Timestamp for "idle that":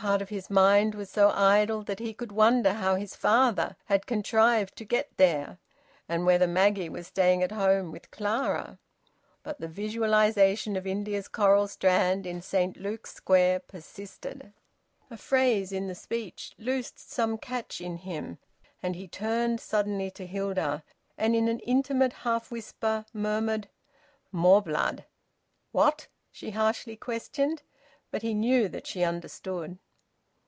1.28-1.98